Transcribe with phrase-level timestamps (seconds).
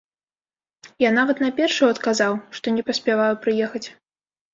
[1.03, 3.83] Я нават на першую адказаў, што не паспяваю прыехаць.